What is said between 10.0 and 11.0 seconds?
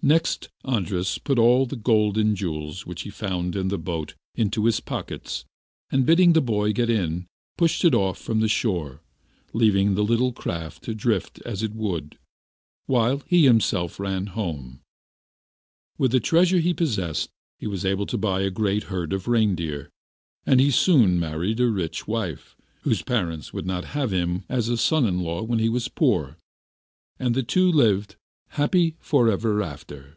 little craft to